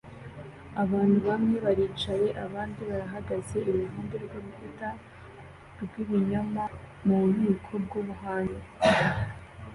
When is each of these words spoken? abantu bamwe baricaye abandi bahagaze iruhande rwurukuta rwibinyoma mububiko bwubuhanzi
abantu 0.83 1.17
bamwe 1.27 1.55
baricaye 1.65 2.27
abandi 2.45 2.81
bahagaze 2.91 3.55
iruhande 3.69 4.15
rwurukuta 4.23 4.89
rwibinyoma 5.81 6.63
mububiko 7.05 7.73
bwubuhanzi 7.83 8.63